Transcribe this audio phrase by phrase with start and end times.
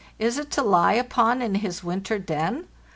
[0.17, 2.67] Is it to lie upon in his winter den?